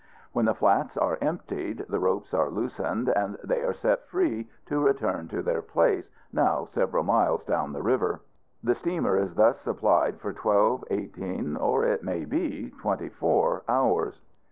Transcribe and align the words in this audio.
When 0.31 0.45
the 0.45 0.55
flats 0.55 0.97
are 0.97 1.19
emptied, 1.21 1.85
the 1.87 1.99
ropes 1.99 2.33
are 2.33 2.49
loosened, 2.49 3.09
and 3.09 3.37
they 3.43 3.61
are 3.61 3.71
set 3.75 4.07
free 4.07 4.49
to 4.65 4.81
return 4.83 5.27
to 5.27 5.43
their 5.43 5.61
place, 5.61 6.09
now 6.33 6.65
several 6.65 7.03
miles 7.03 7.43
down 7.43 7.71
the 7.71 7.83
river. 7.83 8.21
The 8.63 8.73
steamer 8.73 9.15
is 9.15 9.35
thus 9.35 9.59
supplied 9.59 10.19
for 10.19 10.33
twelve, 10.33 10.83
eighteen, 10.89 11.55
or 11.55 11.85
it 11.85 12.01
may 12.01 12.25
be 12.25 12.71
twenty 12.81 13.09
four 13.09 13.61
hours. 13.69 14.19